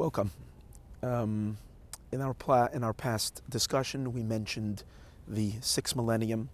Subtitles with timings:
[0.00, 0.30] Welcome.
[1.02, 1.58] Um,
[2.10, 4.82] in our pla- in our past discussion, we mentioned
[5.28, 6.48] the sixth millennium.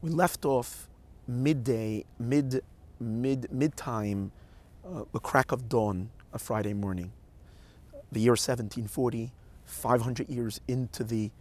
[0.00, 0.88] We left off
[1.26, 2.62] midday, mid,
[3.00, 4.30] mid, mid time,
[4.86, 7.10] uh, the crack of dawn of Friday morning.
[8.12, 9.32] The year 1740,
[9.64, 11.32] 500 years into the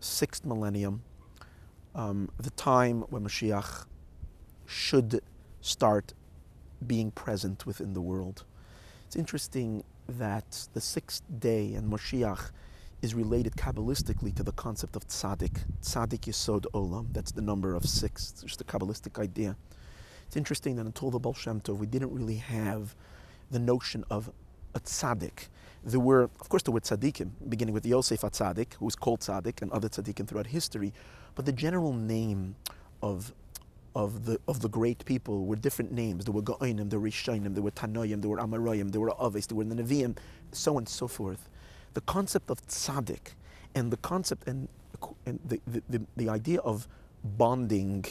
[0.00, 1.02] sixth millennium,
[1.94, 3.86] um, the time when Mashiach
[4.66, 5.22] should
[5.62, 6.12] start
[6.86, 8.44] being present within the world.
[9.06, 9.82] It's interesting
[10.18, 12.50] that the sixth day and Moshiach
[13.02, 17.06] is related Kabbalistically to the concept of tzaddik, tzaddik yisod olam.
[17.12, 18.30] That's the number of six.
[18.32, 19.56] It's just a Kabbalistic idea.
[20.26, 22.94] It's interesting that until the Baal Shem Tov, we didn't really have
[23.50, 24.30] the notion of
[24.74, 25.48] a tzaddik.
[25.82, 29.62] There were, of course, there were tzaddikim, beginning with Yosef HaTzaddik, who was called tzaddik,
[29.62, 30.92] and other tzaddikim throughout history.
[31.34, 32.56] But the general name
[33.02, 33.32] of
[33.94, 36.24] of the of the great people were different names.
[36.24, 39.46] There were Go'inim, there were Rishainim, there were Tanoim, there were Amarayim, there were Aves,
[39.46, 40.16] there were Nevi'im,
[40.52, 41.48] so on and so forth.
[41.94, 43.34] The concept of tzaddik
[43.74, 44.68] and the concept and,
[45.26, 46.86] and the, the, the, the idea of
[47.24, 48.06] bonding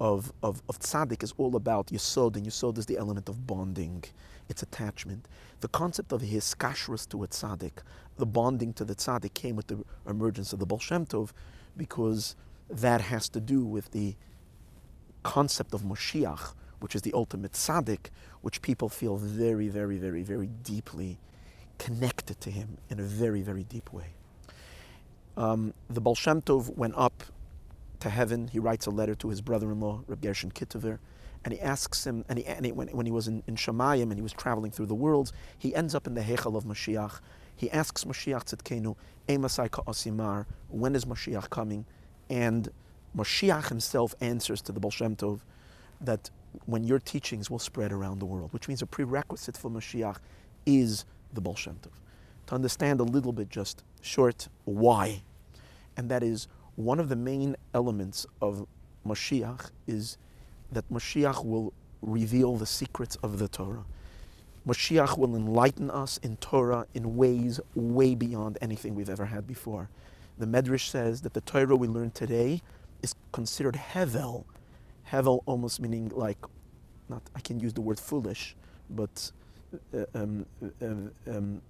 [0.00, 4.04] of, of, of tzaddik is all about yisod, and yisod is the element of bonding.
[4.48, 5.26] It's attachment.
[5.60, 7.78] The concept of hiskashrus to a tzaddik,
[8.18, 11.30] the bonding to the tzaddik, came with the emergence of the Baal Tov
[11.76, 12.36] because
[12.68, 14.14] that has to do with the
[15.24, 18.10] concept of Moshiach, which is the ultimate tzaddik,
[18.42, 21.18] which people feel very, very, very, very deeply
[21.78, 24.14] connected to him in a very, very deep way.
[25.36, 27.24] Um, the Baal Shem Tov went up
[28.00, 28.48] to heaven.
[28.48, 30.98] He writes a letter to his brother-in-law, Reb Gershon Kitover,
[31.44, 34.04] and he asks him, and, he, and he, when, when, he was in, in Shemayim
[34.04, 37.20] and he was traveling through the worlds, he ends up in the Hechel of Mashiach.
[37.56, 38.96] He asks Mashiach Tzidkenu,
[39.28, 41.84] Emasai Osimar, when is Mashiach coming?
[42.30, 42.70] And
[43.16, 45.40] Moshiach himself answers to the Baal Shem Tov
[46.00, 46.30] that
[46.66, 50.16] when your teachings will spread around the world, which means a prerequisite for Moshiach
[50.66, 51.92] is the Baal Shem Tov.
[52.46, 55.22] To understand a little bit just short why,
[55.96, 58.66] and that is one of the main elements of
[59.06, 60.18] Moshiach is
[60.72, 61.72] that Moshiach will
[62.02, 63.84] reveal the secrets of the Torah.
[64.66, 69.88] Moshiach will enlighten us in Torah in ways way beyond anything we've ever had before.
[70.38, 72.62] The Medrash says that the Torah we learn today
[73.04, 74.44] is considered hevel.
[75.12, 76.38] Hevel almost meaning like,
[77.08, 78.56] not I can use the word foolish,
[78.90, 79.30] but
[79.94, 80.46] uh, um,
[80.82, 81.62] um, um,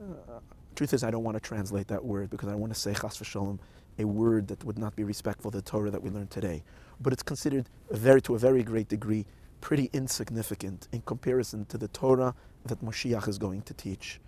[0.00, 0.40] uh,
[0.74, 3.18] truth is I don't want to translate that word because I want to say chas
[3.18, 3.58] v'shalom,
[3.98, 6.64] a word that would not be respectful of the Torah that we learn today.
[7.00, 9.26] But it's considered very, to a very great degree,
[9.60, 12.34] pretty insignificant in comparison to the Torah
[12.64, 14.20] that Moshiach is going to teach.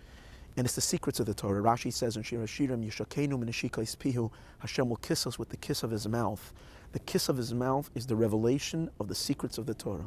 [0.57, 1.61] And it's the secrets of the Torah.
[1.61, 5.83] Rashi says in Shir Hashirim, Yishakenu minashikais pihu, Hashem will kiss us with the kiss
[5.83, 6.53] of his mouth.
[6.93, 10.05] The kiss of his mouth is the revelation of the secrets of the Torah.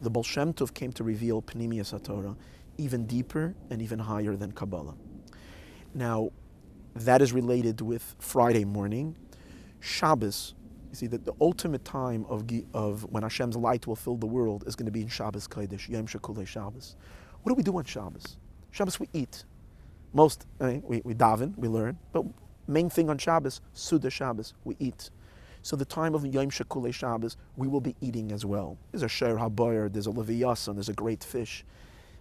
[0.00, 2.36] The Baal Shem Tov came to reveal Pnimius Torah
[2.78, 4.94] even deeper and even higher than Kabbalah.
[5.94, 6.30] Now,
[6.94, 9.16] that is related with Friday morning.
[9.80, 10.54] Shabbos,
[10.88, 14.64] you see that the ultimate time of, of when Hashem's light will fill the world
[14.66, 16.96] is going to be in Shabbos Kodesh, Yom Shekulei Shabbos.
[17.42, 18.38] What do we do on Shabbos?
[18.70, 19.44] Shabbos we eat.
[20.12, 22.24] Most, I mean, we, we daven, we learn, but
[22.66, 25.10] main thing on Shabbos, Suda Shabbos, we eat.
[25.62, 28.78] So the time of Yom Shekulei Shabbos, we will be eating as well.
[28.92, 31.64] There's a Sher HaBoyer, there's a Leviyasan, there's a great fish.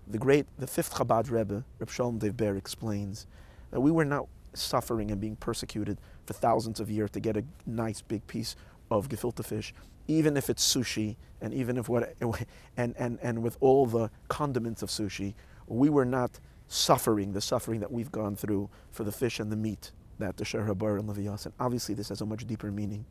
[0.08, 3.28] The great, the fifth Chabad Rebbe, Reb Shalom Dev explains
[3.72, 7.44] that we were not suffering and being persecuted for thousands of years to get a
[7.66, 8.56] nice big piece
[8.92, 9.74] of gefilte fish,
[10.08, 12.14] even if it's sushi, and even if what,
[12.78, 15.34] and, and, and with all the condiments of sushi,
[15.68, 19.56] we were not suffering the suffering that we've gone through for the fish and the
[19.58, 21.52] meat that the Sher HaBoyer and Leviyasan.
[21.60, 23.06] Obviously, this has a much deeper meaning.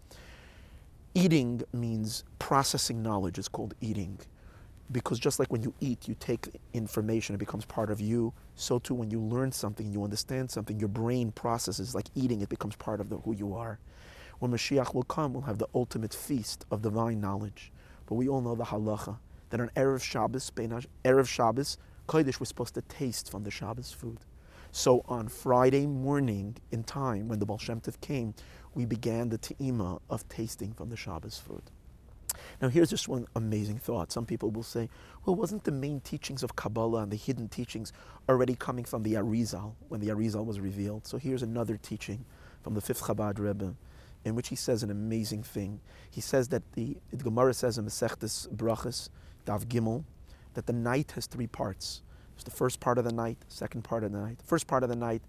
[1.14, 3.38] Eating means processing knowledge.
[3.38, 4.18] It's called eating
[4.92, 8.32] because just like when you eat, you take information, it becomes part of you.
[8.54, 12.48] So too, when you learn something, you understand something, your brain processes like eating, it
[12.48, 13.78] becomes part of the, who you are.
[14.38, 17.72] When Mashiach will come, we'll have the ultimate feast of divine knowledge.
[18.06, 19.18] But we all know the halacha
[19.50, 21.78] that on Erev Shabbos, Erev Shabbos,
[22.09, 24.19] Kodesh was supposed to taste from the Shabbos food.
[24.72, 28.34] So on Friday morning, in time, when the Baal Shem Tov came,
[28.75, 31.63] we began the te'ima of tasting from the Shabbos food.
[32.63, 34.13] Now, here's just one amazing thought.
[34.13, 34.89] Some people will say,
[35.25, 37.93] well, wasn't the main teachings of Kabbalah and the hidden teachings
[38.28, 41.07] already coming from the Arizal when the Arizal was revealed?
[41.07, 42.25] So here's another teaching
[42.63, 43.75] from the fifth Chabad Rebbe
[44.25, 45.81] in which he says an amazing thing.
[46.10, 49.09] He says that the, the Gemara says in Masechtas Brachas,
[49.45, 50.05] Dav Gimel,
[50.59, 52.03] that the night has three parts.
[52.34, 54.41] There's the first part of the night, second part of the night.
[54.45, 55.22] First part of the night,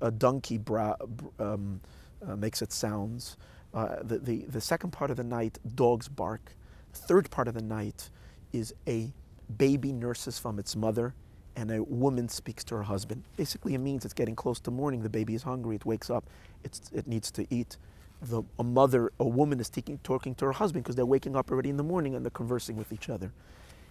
[0.00, 0.94] a donkey bra,
[1.38, 1.82] um,
[2.26, 3.36] uh, makes its sounds.
[3.74, 6.56] Uh, the, the, the second part of the night, dogs bark.
[6.94, 8.08] The third part of the night
[8.54, 9.12] is a
[9.58, 11.14] baby nurses from its mother
[11.56, 13.22] and a woman speaks to her husband.
[13.36, 15.02] Basically, it means it's getting close to morning.
[15.02, 15.76] The baby is hungry.
[15.76, 16.24] It wakes up.
[16.64, 17.76] It's, it needs to eat.
[18.22, 21.50] The, a mother, a woman is taking, talking to her husband because they're waking up
[21.50, 23.30] already in the morning and they're conversing with each other.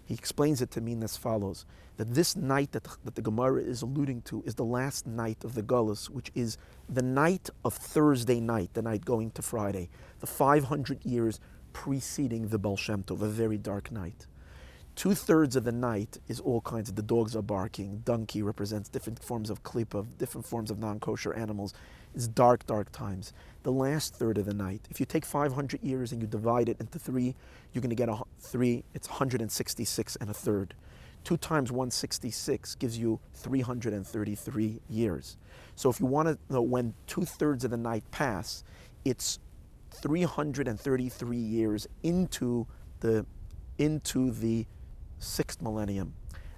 [0.10, 1.68] He explains it to mean as follows
[1.98, 5.54] that this night that, that the Gemara is alluding to is the last night of
[5.54, 6.58] the Gullus, which is
[6.90, 9.88] the night of Thursday night, the night going to Friday,
[10.20, 11.40] the 500 years
[11.74, 14.26] preceding the Baal a very dark night.
[14.96, 18.02] Two thirds of the night is all kinds of the dogs are barking.
[18.04, 21.76] Donkey represents different forms of klipa, different forms of non kosher animals.
[22.20, 23.32] It's dark, dark times.
[23.64, 26.76] The last third of the night, if you take 500 years and you divide it
[26.78, 27.34] into three,
[27.72, 30.74] you're going to get a three, it's 166 and a third.
[31.24, 35.38] Two times 166 gives you 333 years.
[35.78, 38.66] So if you want to know when two thirds of the night pass,
[39.06, 39.40] it's
[39.92, 42.68] 333 years into
[43.00, 43.26] the
[43.78, 44.66] into the
[45.20, 46.16] sixth millennium.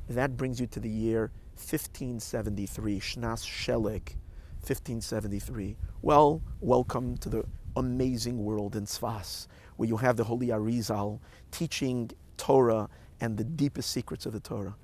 [0.10, 4.16] That brings you to the year 1573, Shnas Sheleg,
[4.62, 5.76] 1573.
[6.04, 7.44] Well, welcome to the
[7.76, 11.20] amazing world in Sfas, where you have the Holy Arizal
[11.50, 12.88] teaching Torah
[13.20, 14.76] and the deepest secrets of the Torah.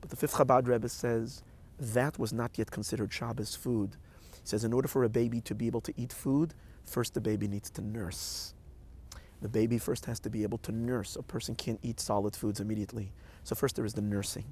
[0.00, 1.42] But the fifth Chabad Rebbe says
[1.78, 3.96] that was not yet considered Shabbos food.
[4.32, 6.54] He says, in order for a baby to be able to eat food,
[6.84, 8.54] first the baby needs to nurse.
[9.42, 11.14] The baby first has to be able to nurse.
[11.14, 13.12] A person can't eat solid foods immediately.
[13.44, 14.46] So first there is the nursing.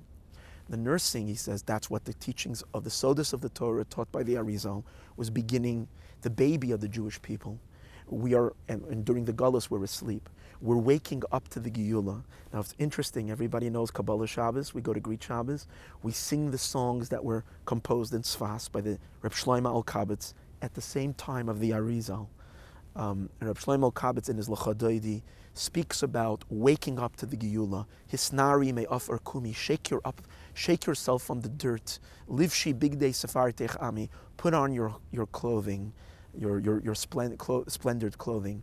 [0.68, 4.10] The nursing, he says, that's what the teachings of the Sodas of the Torah taught
[4.10, 4.82] by the Arizal
[5.16, 5.88] was beginning
[6.22, 7.58] the baby of the Jewish people.
[8.08, 10.28] We are, and, and during the Gullus, we're asleep.
[10.60, 12.22] We're waking up to the Geula.
[12.52, 14.72] Now it's interesting, everybody knows Kabbalah Shabbos.
[14.72, 15.66] We go to Greek Shabbos.
[16.02, 20.32] We sing the songs that were composed in Sfas by the Reb Shlomo Alkabetz
[20.62, 22.28] at the same time of the Arizal.
[22.96, 25.22] Um, Reb Shlomo Alkabetz in his Lachadoidi
[25.54, 27.86] speaks about waking up to the Geula.
[28.12, 30.22] Hisnari may offer kumi, shake your up,
[30.54, 31.98] shake yourself from the dirt.
[32.28, 34.10] Live she big day safartech ami.
[34.36, 35.92] Put on your, your clothing,
[36.36, 38.62] your your your splendid, clo- splendid clothing.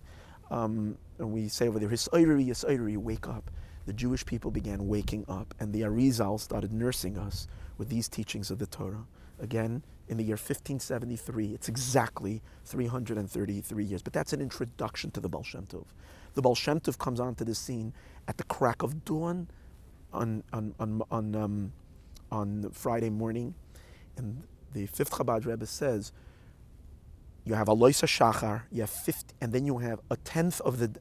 [0.49, 3.49] Um, and we say over there, Hisoiri, Hisoiri, wake up.
[3.85, 7.47] The Jewish people began waking up, and the Arizal started nursing us
[7.77, 9.05] with these teachings of the Torah.
[9.39, 14.01] Again, in the year 1573, it's exactly 333 years.
[14.01, 15.85] But that's an introduction to the Baal Shem Tov.
[16.33, 17.93] The Baal Shem Tov comes onto the scene
[18.27, 19.47] at the crack of dawn
[20.11, 21.73] on, on, on, on, um,
[22.29, 23.55] on Friday morning.
[24.17, 24.43] And
[24.73, 26.11] the fifth Chabad Rebbe says,
[27.45, 30.79] you have a loisa shachar, you have 50, and then you have a tenth of
[30.79, 30.91] the,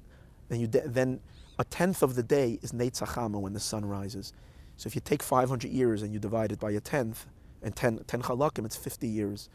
[0.49, 1.21] then you then
[1.59, 4.33] a tenth of the day is Neitzachama when the sun rises.
[4.77, 7.27] So if you take 500 years and you divide it by a tenth,
[7.63, 9.49] and 10, 10 halakim, it's 50 years.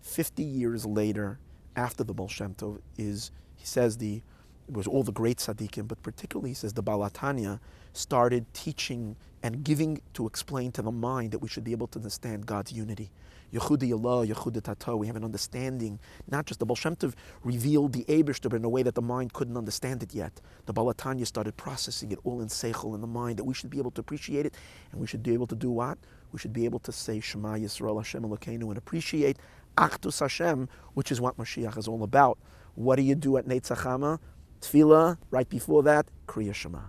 [0.00, 1.38] 50 years later,
[1.74, 4.22] after the Baal Shem Tov, is, he says, the,
[4.68, 7.58] it was all the great tzaddikim, but particularly, he says, the Baal HaTanya
[7.94, 11.98] started teaching and giving to explain to the mind that we should be able to
[11.98, 13.10] understand God's unity.
[13.52, 15.98] Yechudi Allah, Yechudi Tata, we have an understanding.
[16.30, 19.32] Not just the Baal Shem Tov revealed the Ebershter in a way that the mind
[19.32, 20.38] couldn't understand it yet.
[20.66, 23.70] The Baal HaTanya started processing it all in Seichel, in the mind, that we should
[23.70, 24.54] be able to appreciate it,
[24.92, 25.96] and we should be able to do what?
[26.32, 29.38] We should be able to say Shema Yisrael Hashem Elokeinu and appreciate
[29.78, 32.36] Achdus Hashem, which is what Mashiach is all about.
[32.74, 34.18] What do you do at Neitzachama?
[34.60, 36.80] Tefillah, right before that, Kriya Shema.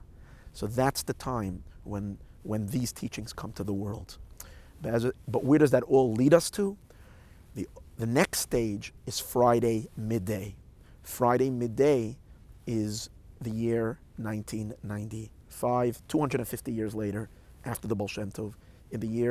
[0.54, 4.18] So that's the time when, when these teachings come to the world.
[4.82, 6.78] But, as, but where does that all lead us to?
[7.56, 7.68] The,
[7.98, 10.56] the next stage is Friday midday.
[11.04, 12.18] Friday midday
[12.66, 13.10] is
[13.42, 17.30] the year 1995, 250 years later,
[17.66, 18.54] after the Baal Shem Tov,
[18.92, 19.28] in the year